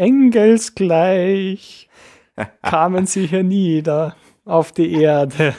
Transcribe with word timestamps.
Engelsgleich 0.00 1.88
kamen 2.62 3.06
sie 3.06 3.26
hernieder 3.26 4.16
auf 4.46 4.72
die 4.72 4.92
Erde 4.94 5.54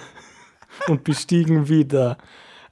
und 0.88 1.04
bestiegen 1.04 1.70
wieder. 1.70 2.18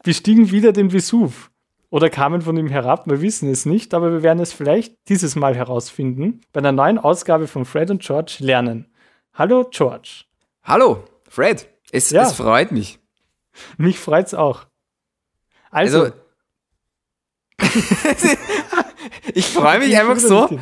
Bestiegen 0.04 0.50
wieder 0.50 0.71
den 0.74 0.92
Vesuv. 0.92 1.52
Oder 1.92 2.10
kamen 2.10 2.42
von 2.42 2.58
ihm 2.58 2.70
herab, 2.70 3.08
wir 3.08 3.21
wissen 3.21 3.50
es 3.52 3.66
nicht, 3.66 3.94
aber 3.94 4.12
wir 4.12 4.23
werden 4.23 4.40
es 4.40 4.52
vielleicht 4.54 4.95
dieses 5.09 5.36
Mal 5.36 5.55
herausfinden. 5.55 6.41
Bei 6.54 6.59
einer 6.59 6.71
neuen 6.71 6.98
Ausgabe 6.98 7.48
von 7.48 7.66
Fred 7.66 7.91
und 7.91 8.02
George 8.02 8.38
lernen. 8.40 8.88
Hallo 9.34 9.67
George. 9.70 10.26
Hallo 10.63 11.04
Fred, 11.27 11.67
es, 11.91 12.09
ja. 12.09 12.23
es 12.23 12.34
freut 12.34 12.72
mich. 12.72 12.99
Mich 13.77 13.99
freut's 13.99 14.34
auch. 14.34 14.66
Also, 15.70 16.04
also 16.04 16.13
ich 19.34 19.45
freue 19.45 19.80
mich 19.80 19.95
einfach 19.99 20.17
so, 20.17 20.59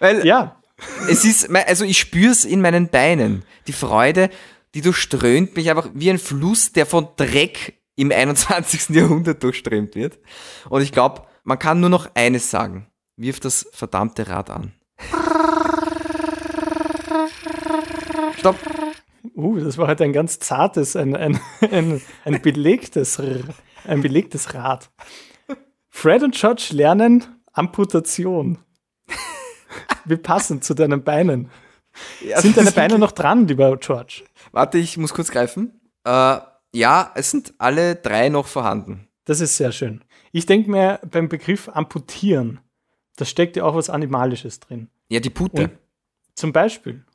weil 0.00 0.26
ja. 0.26 0.60
es 1.08 1.24
ist, 1.24 1.50
also 1.50 1.84
ich 1.84 1.98
spüre 1.98 2.32
es 2.32 2.44
in 2.44 2.60
meinen 2.60 2.88
Beinen. 2.88 3.44
Die 3.66 3.72
Freude, 3.72 4.30
die 4.74 4.80
durchströmt 4.80 5.56
mich 5.56 5.70
einfach 5.70 5.88
wie 5.94 6.10
ein 6.10 6.18
Fluss, 6.18 6.72
der 6.72 6.86
von 6.86 7.08
Dreck 7.16 7.78
im 7.96 8.12
21. 8.12 8.88
Jahrhundert 8.96 9.42
durchströmt 9.42 9.94
wird. 9.94 10.18
Und 10.68 10.82
ich 10.82 10.92
glaube, 10.92 11.22
man 11.44 11.58
kann 11.58 11.80
nur 11.80 11.90
noch 11.90 12.08
eines 12.14 12.50
sagen. 12.50 12.86
Wirf 13.16 13.40
das 13.40 13.68
verdammte 13.72 14.28
Rad 14.28 14.50
an. 14.50 14.72
Stopp. 18.38 18.56
Uh, 19.34 19.58
das 19.58 19.78
war 19.78 19.88
halt 19.88 20.00
ein 20.00 20.12
ganz 20.12 20.38
zartes, 20.38 20.94
ein, 20.94 21.16
ein, 21.16 21.40
ein, 21.60 22.00
ein 22.24 22.42
belegtes, 22.42 23.20
ein 23.84 24.02
belegtes 24.02 24.54
Rad. 24.54 24.90
Fred 25.88 26.22
und 26.22 26.34
George 26.34 26.68
lernen 26.70 27.24
Amputation. 27.52 28.58
Wir 30.04 30.18
passen 30.18 30.62
zu 30.62 30.74
deinen 30.74 31.02
Beinen. 31.02 31.50
Ja, 32.26 32.40
sind 32.40 32.56
deine 32.56 32.72
Beine 32.72 32.98
noch 32.98 33.12
dran, 33.12 33.48
lieber 33.48 33.76
George? 33.76 34.24
Warte, 34.52 34.78
ich 34.78 34.96
muss 34.96 35.14
kurz 35.14 35.30
greifen. 35.30 35.80
Äh, 36.04 36.38
ja, 36.74 37.12
es 37.14 37.30
sind 37.30 37.54
alle 37.58 37.96
drei 37.96 38.28
noch 38.28 38.46
vorhanden. 38.46 39.08
Das 39.24 39.40
ist 39.40 39.56
sehr 39.56 39.72
schön. 39.72 40.04
Ich 40.32 40.46
denke 40.46 40.70
mir 40.70 41.00
beim 41.10 41.28
Begriff 41.28 41.68
amputieren, 41.68 42.60
da 43.16 43.24
steckt 43.24 43.56
ja 43.56 43.64
auch 43.64 43.74
was 43.74 43.90
Animalisches 43.90 44.60
drin. 44.60 44.88
Ja, 45.08 45.20
die 45.20 45.30
Pute. 45.30 45.64
Und 45.64 45.72
zum 46.34 46.52
Beispiel. 46.52 47.04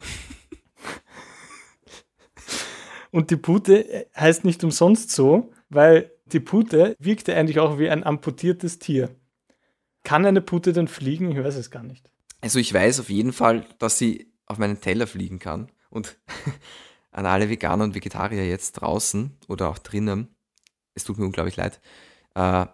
Und 3.11 3.30
die 3.30 3.38
Pute 3.38 4.08
heißt 4.16 4.44
nicht 4.44 4.64
umsonst 4.64 5.11
so, 5.11 5.52
weil 5.70 6.11
die 6.26 6.39
Pute 6.39 6.95
wirkt 7.00 7.28
ja 7.28 7.36
eigentlich 7.36 7.59
auch 7.59 7.78
wie 7.78 7.89
ein 7.89 8.03
amputiertes 8.03 8.80
Tier. 8.80 9.16
Kann 10.03 10.26
eine 10.26 10.42
Pute 10.42 10.73
denn 10.73 10.88
fliegen? 10.88 11.31
Ich 11.31 11.38
weiß 11.38 11.55
es 11.55 11.72
gar 11.72 11.83
nicht. 11.83 12.09
Also 12.44 12.59
ich 12.59 12.73
weiß 12.73 12.99
auf 12.99 13.09
jeden 13.09 13.31
Fall, 13.31 13.66
dass 13.80 13.97
sie 13.97 14.33
auf 14.47 14.58
meinen 14.58 14.81
Teller 14.81 15.08
fliegen 15.08 15.39
kann. 15.39 15.72
Und 15.89 16.17
an 17.11 17.25
alle 17.25 17.49
Veganer 17.49 17.86
und 17.86 17.95
Vegetarier 17.95 18.45
jetzt 18.45 18.73
draußen 18.73 19.38
oder 19.47 19.69
auch 19.69 19.77
drinnen, 19.77 20.36
es 20.94 21.05
tut 21.05 21.17
mir 21.17 21.25
unglaublich 21.25 21.55
leid. 21.55 21.80
Äh, 22.36 22.66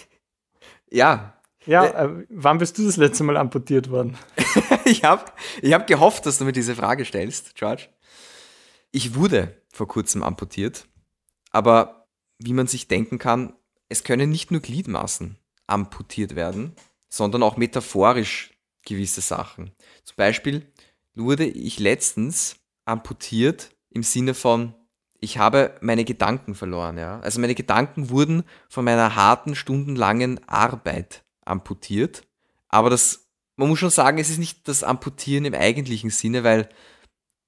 ja. 0.90 1.40
Ja, 1.64 1.86
äh, 1.86 2.26
wann 2.28 2.58
bist 2.58 2.76
du 2.76 2.84
das 2.84 2.98
letzte 2.98 3.24
Mal 3.24 3.38
amputiert 3.38 3.90
worden? 3.90 4.18
ich 4.84 5.02
habe 5.02 5.32
ich 5.62 5.72
hab 5.72 5.86
gehofft, 5.86 6.26
dass 6.26 6.36
du 6.36 6.44
mir 6.44 6.52
diese 6.52 6.74
Frage 6.74 7.06
stellst, 7.06 7.54
George. 7.54 7.88
Ich 8.90 9.14
wurde 9.14 9.62
vor 9.72 9.88
kurzem 9.88 10.22
amputiert, 10.22 10.86
aber 11.52 12.06
wie 12.38 12.52
man 12.52 12.66
sich 12.66 12.86
denken 12.86 13.18
kann, 13.18 13.54
es 13.88 14.04
können 14.04 14.28
nicht 14.28 14.50
nur 14.50 14.60
Gliedmaßen 14.60 15.38
amputiert 15.66 16.36
werden, 16.36 16.76
sondern 17.08 17.42
auch 17.42 17.56
metaphorisch 17.56 18.53
gewisse 18.84 19.20
Sachen. 19.20 19.72
Zum 20.04 20.16
Beispiel 20.16 20.66
wurde 21.14 21.44
ich 21.44 21.78
letztens 21.78 22.56
amputiert 22.84 23.70
im 23.90 24.02
Sinne 24.02 24.34
von, 24.34 24.74
ich 25.20 25.38
habe 25.38 25.74
meine 25.80 26.04
Gedanken 26.04 26.54
verloren. 26.54 26.98
Ja? 26.98 27.20
Also 27.20 27.40
meine 27.40 27.54
Gedanken 27.54 28.10
wurden 28.10 28.44
von 28.68 28.84
meiner 28.84 29.16
harten, 29.16 29.54
stundenlangen 29.54 30.46
Arbeit 30.46 31.24
amputiert. 31.44 32.22
Aber 32.68 32.90
das, 32.90 33.26
man 33.56 33.68
muss 33.68 33.78
schon 33.78 33.90
sagen, 33.90 34.18
es 34.18 34.30
ist 34.30 34.38
nicht 34.38 34.68
das 34.68 34.82
Amputieren 34.82 35.44
im 35.44 35.54
eigentlichen 35.54 36.10
Sinne, 36.10 36.44
weil 36.44 36.68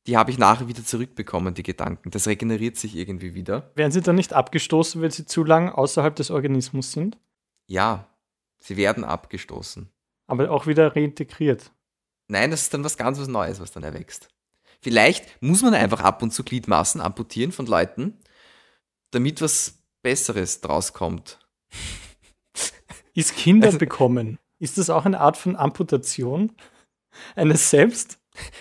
die 0.07 0.17
habe 0.17 0.31
ich 0.31 0.39
nachher 0.39 0.69
wieder 0.69 0.85
zurückbekommen, 0.85 1.55
die 1.55 1.65
Gedanken. 1.65 2.11
Das 2.11 2.29
regeneriert 2.29 2.77
sich 2.77 2.97
irgendwie 2.97 3.35
wieder. 3.35 3.73
Werden 3.75 3.91
sie 3.91 4.03
dann 4.03 4.15
nicht 4.15 4.33
abgestoßen, 4.33 5.03
wenn 5.03 5.11
sie 5.11 5.27
zu 5.27 5.43
lang 5.43 5.69
außerhalb 5.69 6.15
des 6.15 6.31
Organismus 6.31 6.93
sind? 6.93 7.19
Ja, 7.67 8.09
sie 8.61 8.77
werden 8.77 9.05
abgestoßen. 9.05 9.91
Aber 10.27 10.51
auch 10.51 10.67
wieder 10.67 10.95
reintegriert. 10.95 11.71
Nein, 12.29 12.51
das 12.51 12.63
ist 12.63 12.75
dann 12.75 12.85
was 12.85 12.97
ganz 12.97 13.19
was 13.19 13.29
Neues, 13.29 13.61
was 13.61 13.73
dann 13.73 13.85
erwächst. 13.85 14.29
Vielleicht 14.81 15.41
muss 15.41 15.63
man 15.63 15.75
einfach 15.75 16.01
ab 16.01 16.23
und 16.23 16.33
zu 16.33 16.45
Gliedmaßen 16.45 17.01
amputieren 17.01 17.53
von 17.53 17.67
Leuten, 17.67 18.19
damit 19.11 19.41
was 19.41 19.79
Besseres 20.03 20.61
draus 20.61 20.93
kommt. 20.93 21.39
Ist 23.15 23.35
Kinder 23.35 23.69
also, 23.69 23.79
bekommen, 23.79 24.39
ist 24.59 24.77
das 24.77 24.91
auch 24.91 25.07
eine 25.07 25.21
Art 25.21 25.39
von 25.39 25.57
Amputation 25.57 26.53
eines 27.35 27.71
Selbst? 27.71 28.19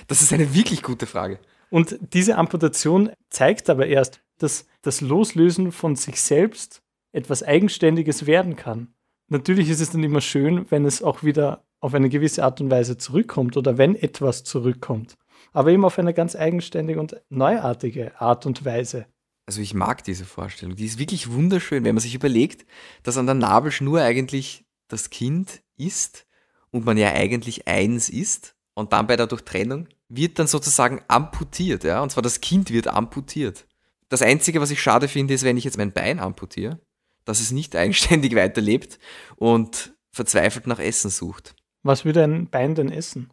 Das 0.07 0.21
ist 0.21 0.31
eine 0.31 0.55
wirklich 0.55 0.81
gute 0.81 1.05
Frage. 1.05 1.39
Und 1.69 1.99
diese 2.13 2.37
Amputation 2.37 3.11
zeigt 3.29 3.69
aber 3.69 3.87
erst, 3.87 4.21
dass 4.37 4.65
das 4.81 5.01
Loslösen 5.01 5.73
von 5.73 5.97
sich 5.97 6.21
selbst 6.21 6.81
etwas 7.11 7.43
Eigenständiges 7.43 8.27
werden 8.27 8.55
kann. 8.55 8.94
Natürlich 9.27 9.69
ist 9.69 9.81
es 9.81 9.89
dann 9.89 10.03
immer 10.03 10.21
schön, 10.21 10.69
wenn 10.69 10.85
es 10.85 11.01
auch 11.01 11.23
wieder 11.23 11.63
auf 11.79 11.93
eine 11.93 12.09
gewisse 12.09 12.43
Art 12.43 12.61
und 12.61 12.69
Weise 12.69 12.97
zurückkommt 12.97 13.57
oder 13.57 13.77
wenn 13.77 13.95
etwas 13.95 14.43
zurückkommt. 14.43 15.17
Aber 15.51 15.71
eben 15.71 15.85
auf 15.85 15.97
eine 15.99 16.13
ganz 16.13 16.35
eigenständige 16.35 16.99
und 16.99 17.21
neuartige 17.29 18.19
Art 18.19 18.45
und 18.45 18.65
Weise. 18.65 19.05
Also 19.45 19.61
ich 19.61 19.73
mag 19.73 20.03
diese 20.03 20.25
Vorstellung. 20.25 20.75
Die 20.75 20.85
ist 20.85 20.99
wirklich 20.99 21.31
wunderschön, 21.31 21.83
wenn 21.83 21.95
man 21.95 22.01
sich 22.01 22.15
überlegt, 22.15 22.65
dass 23.03 23.17
an 23.17 23.25
der 23.25 23.35
Nabelschnur 23.35 24.01
eigentlich 24.01 24.65
das 24.87 25.09
Kind 25.09 25.61
ist 25.77 26.25
und 26.71 26.85
man 26.85 26.97
ja 26.97 27.13
eigentlich 27.13 27.67
eins 27.67 28.09
ist 28.09 28.55
und 28.73 28.93
dann 28.93 29.07
bei 29.07 29.15
der 29.15 29.27
Durchtrennung 29.27 29.87
wird 30.09 30.39
dann 30.39 30.47
sozusagen 30.47 31.01
amputiert, 31.07 31.83
ja, 31.83 32.01
und 32.01 32.11
zwar 32.11 32.23
das 32.23 32.41
Kind 32.41 32.69
wird 32.69 32.87
amputiert. 32.87 33.65
Das 34.09 34.21
Einzige, 34.21 34.61
was 34.61 34.71
ich 34.71 34.81
schade 34.81 35.07
finde, 35.07 35.33
ist, 35.33 35.43
wenn 35.43 35.57
ich 35.57 35.63
jetzt 35.63 35.77
mein 35.77 35.91
Bein 35.91 36.19
amputiere, 36.19 36.79
dass 37.25 37.41
es 37.41 37.51
nicht 37.51 37.75
eigenständig 37.75 38.35
weiterlebt 38.35 38.99
und 39.35 39.93
verzweifelt 40.11 40.67
nach 40.67 40.79
Essen 40.79 41.09
sucht. 41.09 41.55
Was 41.83 42.05
würde 42.05 42.23
ein 42.23 42.49
Bein 42.49 42.73
denn 42.75 42.91
essen? 42.91 43.31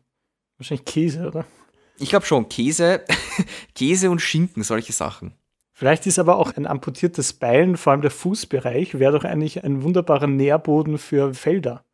Wahrscheinlich 0.58 0.84
Käse, 0.84 1.26
oder? 1.26 1.46
Ich 1.98 2.10
glaube 2.10 2.26
schon, 2.26 2.48
Käse, 2.48 3.04
Käse 3.74 4.10
und 4.10 4.20
Schinken, 4.20 4.62
solche 4.62 4.92
Sachen. 4.92 5.34
Vielleicht 5.72 6.06
ist 6.06 6.18
aber 6.18 6.36
auch 6.36 6.56
ein 6.56 6.66
amputiertes 6.66 7.32
Bein, 7.32 7.76
vor 7.76 7.92
allem 7.92 8.02
der 8.02 8.10
Fußbereich, 8.10 8.98
wäre 8.98 9.12
doch 9.12 9.24
eigentlich 9.24 9.64
ein 9.64 9.82
wunderbarer 9.82 10.26
Nährboden 10.26 10.98
für 10.98 11.34
Felder. 11.34 11.84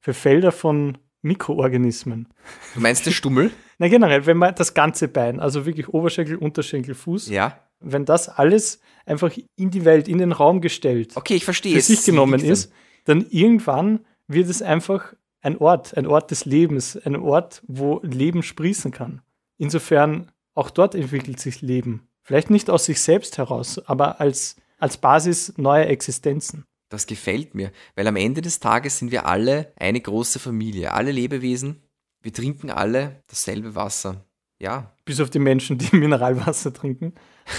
Für 0.00 0.14
Felder 0.14 0.52
von 0.52 0.98
Mikroorganismen. 1.22 2.28
Du 2.74 2.80
meinst 2.80 3.06
der 3.06 3.12
Stummel? 3.12 3.50
Na 3.78 3.88
generell, 3.88 4.26
wenn 4.26 4.36
man 4.36 4.54
das 4.54 4.74
ganze 4.74 5.08
Bein, 5.08 5.40
also 5.40 5.64
wirklich 5.64 5.88
Oberschenkel, 5.88 6.36
Unterschenkel, 6.36 6.94
Fuß, 6.94 7.28
ja. 7.28 7.58
Wenn 7.84 8.04
das 8.04 8.28
alles 8.28 8.80
einfach 9.06 9.32
in 9.56 9.70
die 9.70 9.84
Welt, 9.84 10.08
in 10.08 10.18
den 10.18 10.32
Raum 10.32 10.60
gestellt, 10.60 11.16
okay, 11.16 11.36
ich 11.36 11.44
verstehe, 11.44 11.74
für 11.74 11.80
sich 11.80 12.04
genommen 12.04 12.42
ist, 12.42 12.72
dann 13.04 13.26
irgendwann 13.30 14.00
wird 14.26 14.48
es 14.48 14.62
einfach 14.62 15.14
ein 15.42 15.58
Ort, 15.58 15.96
ein 15.96 16.06
Ort 16.06 16.30
des 16.30 16.46
Lebens, 16.46 16.96
ein 16.96 17.16
Ort, 17.16 17.62
wo 17.66 18.00
Leben 18.02 18.42
sprießen 18.42 18.90
kann. 18.90 19.20
Insofern, 19.58 20.32
auch 20.54 20.70
dort 20.70 20.94
entwickelt 20.94 21.38
sich 21.38 21.60
Leben. 21.60 22.08
Vielleicht 22.22 22.48
nicht 22.48 22.70
aus 22.70 22.86
sich 22.86 23.00
selbst 23.00 23.36
heraus, 23.36 23.78
aber 23.86 24.20
als, 24.20 24.56
als 24.78 24.96
Basis 24.96 25.52
neuer 25.58 25.86
Existenzen. 25.86 26.64
Das 26.88 27.06
gefällt 27.06 27.54
mir, 27.54 27.72
weil 27.96 28.06
am 28.06 28.16
Ende 28.16 28.40
des 28.40 28.60
Tages 28.60 28.98
sind 28.98 29.10
wir 29.10 29.26
alle 29.26 29.72
eine 29.76 30.00
große 30.00 30.38
Familie, 30.38 30.92
alle 30.92 31.12
Lebewesen. 31.12 31.82
Wir 32.22 32.32
trinken 32.32 32.70
alle 32.70 33.22
dasselbe 33.26 33.74
Wasser. 33.74 34.24
Ja. 34.58 34.93
Bis 35.04 35.20
auf 35.20 35.30
die 35.30 35.38
Menschen, 35.38 35.78
die 35.78 35.94
Mineralwasser 35.96 36.72
trinken. 36.72 37.14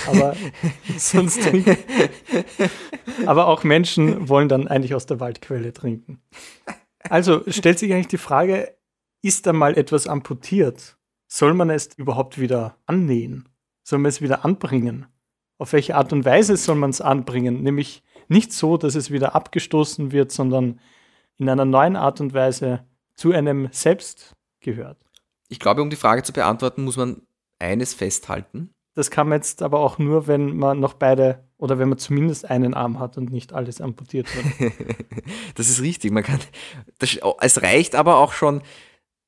Aber 0.07 0.35
sonst 0.97 1.41
trinken. 1.41 1.77
Aber 3.25 3.47
auch 3.47 3.63
Menschen 3.63 4.27
wollen 4.29 4.49
dann 4.49 4.67
eigentlich 4.67 4.95
aus 4.95 5.05
der 5.05 5.19
Waldquelle 5.19 5.73
trinken. 5.73 6.21
Also 7.09 7.43
stellt 7.47 7.79
sich 7.79 7.93
eigentlich 7.93 8.07
die 8.07 8.17
Frage, 8.17 8.75
ist 9.21 9.45
da 9.45 9.53
mal 9.53 9.77
etwas 9.77 10.07
amputiert? 10.07 10.97
Soll 11.27 11.53
man 11.53 11.69
es 11.69 11.89
überhaupt 11.97 12.39
wieder 12.39 12.77
annähen? 12.85 13.49
Soll 13.83 13.99
man 13.99 14.09
es 14.09 14.21
wieder 14.21 14.45
anbringen? 14.45 15.05
Auf 15.57 15.73
welche 15.73 15.95
Art 15.95 16.11
und 16.13 16.25
Weise 16.25 16.57
soll 16.57 16.75
man 16.75 16.89
es 16.89 17.01
anbringen? 17.01 17.63
Nämlich 17.63 18.03
nicht 18.27 18.51
so, 18.51 18.77
dass 18.77 18.95
es 18.95 19.11
wieder 19.11 19.35
abgestoßen 19.35 20.11
wird, 20.11 20.31
sondern 20.31 20.79
in 21.37 21.49
einer 21.49 21.65
neuen 21.65 21.95
Art 21.95 22.21
und 22.21 22.33
Weise 22.33 22.85
zu 23.15 23.31
einem 23.31 23.69
selbst 23.71 24.35
gehört. 24.59 24.97
Ich 25.47 25.59
glaube, 25.59 25.81
um 25.81 25.89
die 25.89 25.95
Frage 25.95 26.23
zu 26.23 26.33
beantworten, 26.33 26.83
muss 26.83 26.97
man 26.97 27.21
eines 27.59 27.93
festhalten. 27.93 28.71
Das 28.95 29.11
kann 29.11 29.27
man 29.27 29.39
jetzt 29.39 29.61
aber 29.61 29.79
auch 29.79 29.97
nur, 29.97 30.27
wenn 30.27 30.55
man 30.55 30.79
noch 30.79 30.93
beide 30.93 31.43
oder 31.57 31.79
wenn 31.79 31.89
man 31.89 31.97
zumindest 31.97 32.49
einen 32.49 32.73
Arm 32.73 32.99
hat 32.99 33.17
und 33.17 33.31
nicht 33.31 33.53
alles 33.53 33.81
amputiert 33.81 34.27
wird. 34.35 34.73
das 35.55 35.69
ist 35.69 35.81
richtig. 35.81 36.11
Man 36.11 36.23
kann, 36.23 36.39
das, 36.99 37.17
es 37.41 37.61
reicht 37.61 37.95
aber 37.95 38.17
auch 38.17 38.31
schon, 38.31 38.61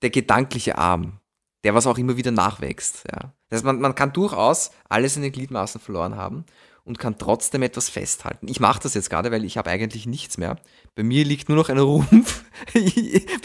der 0.02 0.10
gedankliche 0.10 0.78
Arm, 0.78 1.20
der 1.64 1.74
was 1.74 1.88
auch 1.88 1.98
immer 1.98 2.18
wieder 2.18 2.32
nachwächst. 2.32 3.04
Ja. 3.12 3.34
Das 3.50 3.58
heißt, 3.58 3.66
man, 3.66 3.80
man 3.82 3.96
kann 3.96 4.14
durchaus 4.14 4.72
alles 4.90 5.16
in 5.16 5.24
den 5.24 5.32
Gliedmaßen 5.32 5.82
verloren 5.82 6.16
haben 6.16 6.46
und 6.84 7.00
kann 7.00 7.18
trotzdem 7.18 7.64
etwas 7.64 7.90
festhalten. 7.90 8.48
Ich 8.48 8.60
mache 8.60 8.82
das 8.82 8.94
jetzt 8.94 9.10
gerade, 9.10 9.32
weil 9.32 9.44
ich 9.44 9.58
habe 9.58 9.70
eigentlich 9.70 10.06
nichts 10.06 10.38
mehr. 10.38 10.58
Bei 10.96 11.04
mir 11.04 11.26
liegt 11.26 11.50
nur 11.50 11.58
noch 11.58 11.70
ein 11.70 11.80
Rumpf. 11.80 12.46
Bei 12.74 12.82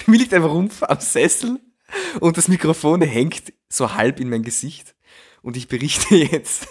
mir 0.06 0.18
liegt 0.18 0.34
ein 0.34 0.44
Rumpf 0.44 0.82
am 0.82 1.00
Sessel 1.00 1.58
und 2.20 2.36
das 2.36 2.48
Mikrofon 2.48 3.02
hängt 3.02 3.52
so 3.72 3.94
halb 3.94 4.20
in 4.20 4.28
mein 4.28 4.42
Gesicht. 4.42 4.94
Und 5.42 5.56
ich 5.56 5.68
berichte 5.68 6.14
jetzt 6.32 6.68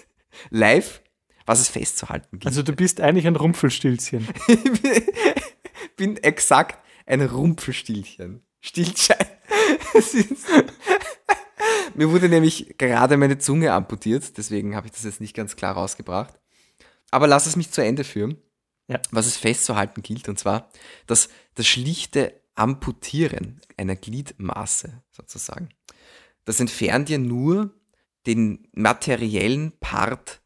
live, 0.50 1.02
was 1.46 1.60
es 1.60 1.70
festzuhalten 1.70 2.40
gibt. 2.40 2.46
Also 2.46 2.64
du 2.64 2.74
bist 2.74 3.02
eigentlich 3.02 3.28
ein 3.28 3.36
Rumpfelstilzchen. 3.36 4.28
bin 5.96 6.18
exakt 6.18 6.84
ein 7.06 7.22
Rumpelstilchen. 7.22 8.44
Stilzschein. 8.62 9.28
Mir 11.96 12.12
wurde 12.12 12.30
nämlich 12.30 12.76
gerade 12.78 13.18
meine 13.18 13.38
Zunge 13.40 13.74
amputiert, 13.74 14.38
deswegen 14.38 14.76
habe 14.76 14.88
ich 14.88 14.94
das 14.94 15.04
jetzt 15.04 15.20
nicht 15.20 15.36
ganz 15.36 15.56
klar 15.56 15.74
rausgebracht. 15.74 16.40
Aber 17.10 17.28
lass 17.28 17.48
es 17.48 17.56
mich 17.56 17.72
zu 17.72 17.84
Ende 17.84 18.04
führen, 18.04 18.38
ja. 18.88 19.02
was 19.12 19.26
es 19.26 19.38
festzuhalten 19.38 20.02
gilt, 20.04 20.30
und 20.30 20.40
zwar 20.40 20.70
dass 21.08 21.30
das 21.56 21.68
schlichte 21.68 22.40
Amputieren 22.56 23.62
einer 23.78 23.96
Gliedmaße 23.96 25.02
sozusagen. 25.12 25.70
Das 26.46 26.60
entfernt 26.60 27.10
ja 27.10 27.18
nur 27.18 27.74
den 28.26 28.68
materiellen 28.74 29.74
Part, 29.80 30.42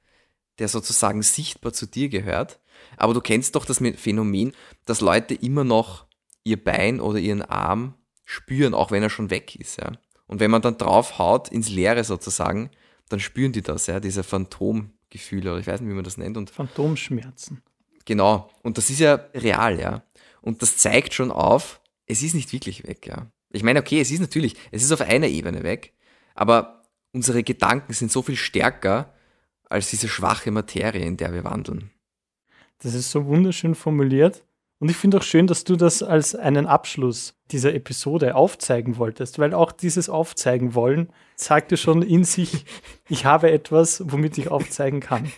der 0.59 0.68
sozusagen 0.68 1.21
sichtbar 1.21 1.74
zu 1.74 1.86
dir 1.86 2.09
gehört. 2.09 2.59
Aber 2.97 3.13
du 3.13 3.21
kennst 3.21 3.56
doch 3.56 3.65
das 3.65 3.81
Phänomen, 3.95 4.53
dass 4.86 5.01
Leute 5.01 5.33
immer 5.33 5.63
noch 5.63 6.06
ihr 6.44 6.63
Bein 6.63 7.00
oder 7.00 7.19
ihren 7.19 7.42
Arm 7.42 7.95
spüren, 8.24 8.74
auch 8.74 8.92
wenn 8.92 9.03
er 9.03 9.09
schon 9.09 9.30
weg 9.30 9.56
ist. 9.56 9.77
Ja. 9.77 9.94
Und 10.27 10.39
wenn 10.39 10.51
man 10.51 10.62
dann 10.62 10.77
drauf 10.77 11.19
haut, 11.19 11.50
ins 11.50 11.69
Leere 11.69 12.03
sozusagen, 12.03 12.71
dann 13.09 13.19
spüren 13.19 13.51
die 13.51 13.62
das, 13.62 13.88
ja, 13.88 14.00
diese 14.00 14.24
Phantomgefühle, 14.24 15.51
oder 15.51 15.59
ich 15.59 15.68
weiß 15.68 15.81
nicht, 15.81 15.89
wie 15.89 15.95
man 15.95 16.03
das 16.03 16.18
nennt. 16.18 16.38
Und 16.38 16.50
Phantomschmerzen. 16.50 17.62
Genau. 18.06 18.50
Und 18.63 18.77
das 18.77 18.89
ist 18.89 19.00
ja 19.00 19.15
real, 19.33 19.80
ja. 19.80 20.03
Und 20.41 20.62
das 20.62 20.77
zeigt 20.77 21.13
schon 21.13 21.31
auf, 21.31 21.81
es 22.06 22.21
ist 22.21 22.36
nicht 22.36 22.53
wirklich 22.53 22.88
weg, 22.88 23.07
ja. 23.07 23.31
Ich 23.56 23.63
meine, 23.63 23.80
okay, 23.80 24.02
es 24.02 24.12
ist 24.12 24.19
natürlich, 24.19 24.56
es 24.72 24.84
ist 24.84 24.92
auf 24.92 25.02
einer 25.02 25.28
Ebene 25.28 25.63
weg, 25.63 25.94
aber 26.34 26.84
unsere 27.13 27.44
Gedanken 27.44 27.94
sind 27.94 28.12
so 28.12 28.22
viel 28.22 28.36
stärker 28.36 29.13
als 29.69 29.90
diese 29.90 30.07
schwache 30.07 30.52
Materie, 30.52 31.06
in 31.06 31.18
der 31.18 31.34
wir 31.34 31.44
wandeln. 31.44 31.92
Das 32.80 32.94
ist 32.94 33.12
so 33.12 33.25
wunderschön 33.25 33.74
formuliert. 33.74 34.44
Und 34.80 34.90
ich 34.90 34.98
finde 34.98 35.18
auch 35.18 35.24
schön, 35.24 35.48
dass 35.48 35.63
du 35.63 35.78
das 35.78 36.04
als 36.04 36.36
einen 36.36 36.68
Abschluss 36.68 37.36
dieser 37.52 37.74
Episode 37.74 38.36
aufzeigen 38.36 38.98
wolltest, 38.98 39.40
weil 39.40 39.54
auch 39.54 39.72
dieses 39.72 40.10
Aufzeigen 40.10 40.75
wollen 40.75 41.10
sagte 41.36 41.78
schon 41.78 42.01
in 42.01 42.25
sich, 42.25 42.66
ich 43.10 43.25
habe 43.25 43.51
etwas, 43.51 44.04
womit 44.06 44.38
ich 44.38 44.50
aufzeigen 44.51 45.00
kann. 45.00 45.31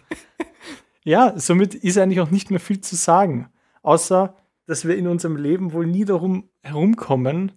Ja, 1.03 1.39
somit 1.39 1.75
ist 1.75 1.97
eigentlich 1.97 2.19
auch 2.19 2.31
nicht 2.31 2.49
mehr 2.49 2.59
viel 2.59 2.81
zu 2.81 2.95
sagen, 2.95 3.49
außer 3.83 4.35
dass 4.65 4.85
wir 4.85 4.97
in 4.97 5.07
unserem 5.07 5.37
Leben 5.37 5.71
wohl 5.71 5.87
nie 5.87 6.03
darum 6.03 6.49
herumkommen, 6.61 7.53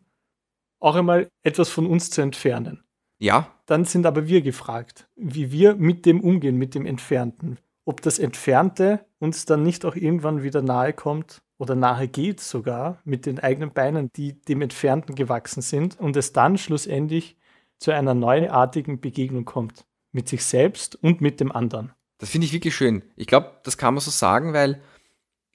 auch 0.81 0.97
einmal 0.97 1.29
etwas 1.43 1.69
von 1.69 1.87
uns 1.87 2.11
zu 2.11 2.23
entfernen. 2.23 2.83
Ja. 3.19 3.55
Dann 3.67 3.85
sind 3.85 4.07
aber 4.07 4.27
wir 4.27 4.43
gefragt, 4.43 5.09
wie 5.15 5.53
wir 5.53 5.77
mit 5.77 6.07
dem 6.07 6.21
umgehen, 6.21 6.57
mit 6.57 6.75
dem 6.75 6.87
Entfernten. 6.87 7.59
Ob 7.85 8.03
das 8.03 8.19
Entfernte 8.19 9.05
uns 9.19 9.45
dann 9.45 9.63
nicht 9.63 9.85
auch 9.85 9.95
irgendwann 9.95 10.43
wieder 10.43 10.63
nahe 10.63 10.93
kommt 10.93 11.43
oder 11.59 11.75
nahe 11.75 12.09
geht 12.09 12.41
sogar 12.41 12.99
mit 13.05 13.27
den 13.27 13.39
eigenen 13.39 13.73
Beinen, 13.73 14.11
die 14.17 14.41
dem 14.41 14.63
Entfernten 14.63 15.15
gewachsen 15.15 15.63
sind 15.63 16.01
und 16.01 16.17
es 16.17 16.33
dann 16.33 16.57
schlussendlich 16.57 17.37
zu 17.79 17.91
einer 17.93 18.15
neuartigen 18.15 19.01
Begegnung 19.01 19.45
kommt. 19.45 19.85
Mit 20.13 20.29
sich 20.29 20.45
selbst 20.45 20.97
und 20.97 21.21
mit 21.21 21.39
dem 21.39 21.53
anderen. 21.53 21.93
Das 22.19 22.31
finde 22.31 22.47
ich 22.47 22.53
wirklich 22.53 22.75
schön. 22.75 23.03
Ich 23.17 23.27
glaube, 23.27 23.61
das 23.63 23.77
kann 23.77 23.95
man 23.95 24.01
so 24.01 24.11
sagen, 24.11 24.53
weil 24.53 24.83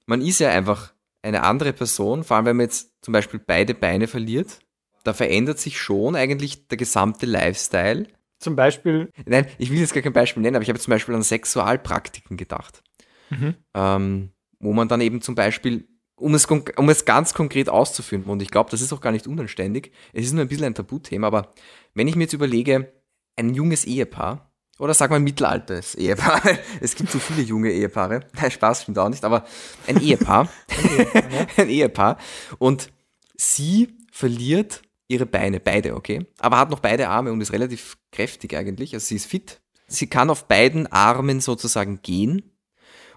man 0.05 0.21
ist 0.21 0.39
ja 0.39 0.49
einfach 0.49 0.93
eine 1.21 1.43
andere 1.43 1.73
Person, 1.73 2.23
vor 2.23 2.37
allem 2.37 2.45
wenn 2.45 2.57
man 2.57 2.65
jetzt 2.65 2.93
zum 3.01 3.11
Beispiel 3.11 3.39
beide 3.39 3.73
Beine 3.73 4.07
verliert, 4.07 4.59
da 5.05 5.13
verändert 5.13 5.59
sich 5.59 5.79
schon 5.79 6.15
eigentlich 6.15 6.67
der 6.67 6.77
gesamte 6.77 7.25
Lifestyle. 7.25 8.07
Zum 8.39 8.55
Beispiel? 8.55 9.11
Nein, 9.25 9.47
ich 9.57 9.71
will 9.71 9.79
jetzt 9.79 9.93
gar 9.93 10.03
kein 10.03 10.13
Beispiel 10.13 10.43
nennen, 10.43 10.55
aber 10.55 10.63
ich 10.63 10.69
habe 10.69 10.79
zum 10.79 10.91
Beispiel 10.91 11.15
an 11.15 11.23
Sexualpraktiken 11.23 12.35
gedacht. 12.35 12.83
Mhm. 13.29 13.55
Ähm, 13.73 14.31
wo 14.59 14.73
man 14.73 14.87
dann 14.87 15.01
eben 15.01 15.21
zum 15.21 15.35
Beispiel, 15.35 15.87
um 16.15 16.33
es, 16.33 16.45
um 16.45 16.89
es 16.89 17.05
ganz 17.05 17.33
konkret 17.33 17.69
auszuführen, 17.69 18.23
und 18.23 18.41
ich 18.41 18.51
glaube, 18.51 18.71
das 18.71 18.81
ist 18.81 18.91
auch 18.91 19.01
gar 19.01 19.11
nicht 19.11 19.27
unanständig, 19.27 19.91
es 20.11 20.25
ist 20.25 20.33
nur 20.33 20.41
ein 20.41 20.47
bisschen 20.47 20.65
ein 20.65 20.75
Tabuthema, 20.75 21.27
aber 21.27 21.53
wenn 21.93 22.07
ich 22.07 22.15
mir 22.15 22.23
jetzt 22.23 22.33
überlege, 22.33 22.91
ein 23.35 23.53
junges 23.53 23.85
Ehepaar, 23.85 24.51
oder 24.79 24.93
sag 24.93 25.09
mal 25.09 25.19
mittelaltes 25.19 25.95
Ehepaar. 25.95 26.41
Es 26.81 26.95
gibt 26.95 27.09
so 27.09 27.19
viele 27.19 27.41
junge 27.41 27.71
Ehepaare. 27.71 28.21
Nein, 28.33 28.51
Spaß 28.51 28.81
stimmt 28.81 28.97
auch 28.97 29.09
nicht, 29.09 29.23
aber 29.23 29.45
ein 29.87 30.01
Ehepaar. 30.01 30.49
ein 31.57 31.69
Ehepaar. 31.69 32.17
Und 32.57 32.91
sie 33.35 33.95
verliert 34.11 34.81
ihre 35.07 35.25
Beine, 35.25 35.59
beide, 35.59 35.95
okay? 35.95 36.25
Aber 36.39 36.57
hat 36.57 36.69
noch 36.69 36.79
beide 36.79 37.09
Arme 37.09 37.31
und 37.31 37.41
ist 37.41 37.53
relativ 37.53 37.97
kräftig 38.11 38.55
eigentlich. 38.55 38.93
Also 38.93 39.07
sie 39.07 39.15
ist 39.15 39.25
fit. 39.25 39.61
Sie 39.87 40.07
kann 40.07 40.29
auf 40.29 40.47
beiden 40.47 40.87
Armen 40.87 41.41
sozusagen 41.41 42.01
gehen 42.01 42.55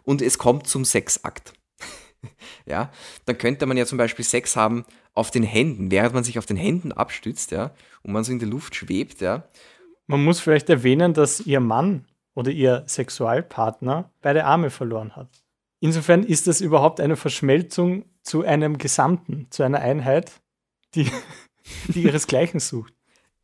und 0.02 0.22
es 0.22 0.38
kommt 0.38 0.66
zum 0.66 0.84
Sexakt. 0.84 1.54
ja, 2.66 2.90
dann 3.24 3.38
könnte 3.38 3.66
man 3.66 3.76
ja 3.76 3.86
zum 3.86 3.98
Beispiel 3.98 4.24
Sex 4.24 4.56
haben 4.56 4.84
auf 5.14 5.30
den 5.30 5.42
Händen, 5.42 5.90
während 5.90 6.14
man 6.14 6.24
sich 6.24 6.38
auf 6.38 6.46
den 6.46 6.56
Händen 6.56 6.92
abstützt, 6.92 7.50
ja, 7.50 7.72
und 8.02 8.12
man 8.12 8.24
so 8.24 8.32
in 8.32 8.38
der 8.38 8.48
Luft 8.48 8.74
schwebt, 8.74 9.20
ja. 9.20 9.48
Man 10.06 10.24
muss 10.24 10.40
vielleicht 10.40 10.68
erwähnen, 10.68 11.14
dass 11.14 11.40
ihr 11.40 11.60
Mann 11.60 12.06
oder 12.34 12.50
ihr 12.50 12.84
Sexualpartner 12.86 14.10
beide 14.20 14.44
Arme 14.44 14.70
verloren 14.70 15.16
hat. 15.16 15.28
Insofern 15.80 16.24
ist 16.24 16.46
das 16.46 16.60
überhaupt 16.60 17.00
eine 17.00 17.16
Verschmelzung 17.16 18.04
zu 18.22 18.42
einem 18.42 18.78
Gesamten, 18.78 19.46
zu 19.50 19.62
einer 19.62 19.80
Einheit, 19.80 20.32
die, 20.94 21.10
die 21.88 22.02
ihresgleichen 22.02 22.60
sucht. 22.60 22.94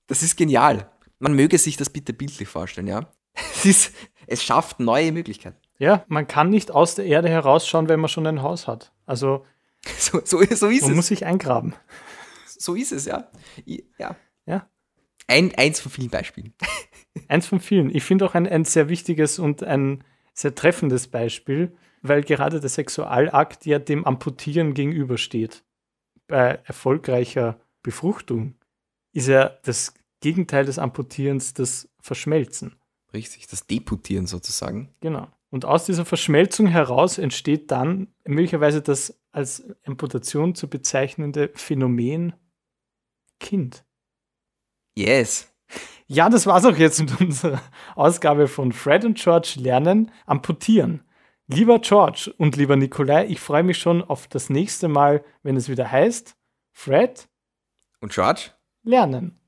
Das 0.06 0.23
ist 0.23 0.37
genial. 0.37 0.91
Man 1.19 1.35
möge 1.35 1.59
sich 1.59 1.76
das 1.76 1.91
bitte 1.91 2.12
bildlich 2.12 2.49
vorstellen, 2.49 2.87
ja. 2.87 3.12
Es, 3.35 3.65
ist, 3.65 3.94
es 4.26 4.43
schafft 4.43 4.81
neue 4.81 5.12
Möglichkeiten. 5.12 5.56
Ja, 5.79 6.05
man 6.09 6.26
kann 6.26 6.50
nicht 6.50 6.71
aus 6.71 6.94
der 6.94 7.06
Erde 7.06 7.29
herausschauen, 7.29 7.88
wenn 7.88 8.00
man 8.00 8.09
schon 8.09 8.26
ein 8.26 8.43
Haus 8.43 8.69
hat. 8.69 8.93
Also, 9.06 9.44
so, 9.99 10.21
so, 10.25 10.38
so 10.38 10.41
ist 10.41 10.62
man 10.62 10.73
es. 10.73 10.82
Man 10.82 10.94
muss 10.97 11.06
sich 11.09 11.25
eingraben. 11.25 11.75
So 12.47 12.75
ist 12.75 12.93
es, 12.93 13.07
ja. 13.07 13.28
Ja. 13.64 14.16
ja. 14.47 14.69
Ein, 15.26 15.54
eins 15.57 15.81
von 15.81 15.90
vielen 15.90 16.11
Beispielen. 16.11 16.54
Eins 17.28 17.47
von 17.47 17.61
vielen. 17.61 17.95
Ich 17.95 18.02
finde 18.02 18.26
auch 18.26 18.35
ein, 18.35 18.47
ein 18.49 18.64
sehr 18.64 18.88
wichtiges 18.88 19.38
und 19.38 19.62
ein 19.62 20.02
sehr 20.33 20.54
treffendes 20.54 21.07
Beispiel, 21.09 21.76
weil 22.02 22.23
gerade 22.23 22.59
der 22.59 22.69
Sexualakt 22.69 23.66
ja 23.66 23.78
dem 23.78 24.04
Amputieren 24.04 24.75
gegenübersteht. 24.75 25.62
Bei 26.26 26.61
erfolgreicher 26.64 27.61
Befruchtung 27.85 28.57
ist 29.12 29.29
ja 29.29 29.50
das 29.62 29.95
Gegenteil 30.21 30.64
des 30.64 30.81
Amputierens 30.81 31.55
das 31.55 31.88
Verschmelzen. 32.00 32.75
Richtig, 33.12 33.47
das 33.47 33.69
Deputieren 33.69 34.26
sozusagen. 34.26 34.93
Genau. 35.00 35.29
Und 35.50 35.64
aus 35.64 35.85
dieser 35.85 36.05
Verschmelzung 36.05 36.67
heraus 36.67 37.19
entsteht 37.19 37.71
dann 37.71 38.09
möglicherweise 38.25 38.83
das 38.83 39.17
als 39.31 39.64
Amputation 39.85 40.57
zu 40.57 40.69
bezeichnende 40.69 41.53
Phänomen 41.55 42.33
Kind. 43.38 43.85
Yes. 44.97 45.53
Ja, 46.07 46.29
das 46.29 46.47
war's 46.47 46.64
auch 46.64 46.76
jetzt 46.76 47.00
mit 47.00 47.21
unserer 47.21 47.61
Ausgabe 47.95 48.49
von 48.49 48.73
Fred 48.73 49.05
und 49.05 49.19
George 49.19 49.57
lernen 49.59 50.11
amputieren. 50.26 51.05
Lieber 51.47 51.79
George 51.79 52.33
und 52.38 52.57
lieber 52.57 52.76
Nikolai, 52.76 53.26
ich 53.26 53.41
freue 53.41 53.62
mich 53.62 53.79
schon 53.79 54.03
auf 54.03 54.26
das 54.26 54.50
nächste 54.50 54.88
Mal, 54.88 55.25
wenn 55.43 55.57
es 55.57 55.69
wieder 55.69 55.91
heißt 55.91 56.37
Fred 56.73 57.29
und 58.04 58.12
George 58.12 58.50
lernen. 58.82 59.40